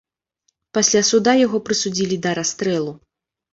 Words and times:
Пасля 0.77 1.01
суда 1.09 1.35
яго 1.45 1.57
прысудзілі 1.69 2.19
да 2.27 2.35
расстрэлу. 2.43 2.99